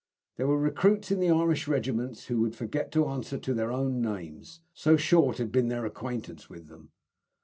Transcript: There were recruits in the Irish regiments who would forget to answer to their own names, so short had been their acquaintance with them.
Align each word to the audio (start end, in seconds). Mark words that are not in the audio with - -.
There 0.37 0.47
were 0.47 0.57
recruits 0.57 1.11
in 1.11 1.19
the 1.19 1.29
Irish 1.29 1.67
regiments 1.67 2.25
who 2.25 2.41
would 2.41 2.55
forget 2.55 2.91
to 2.93 3.05
answer 3.05 3.37
to 3.37 3.53
their 3.53 3.71
own 3.71 4.01
names, 4.01 4.61
so 4.73 4.97
short 4.97 5.37
had 5.37 5.51
been 5.51 5.67
their 5.67 5.85
acquaintance 5.85 6.49
with 6.49 6.65
them. 6.69 6.89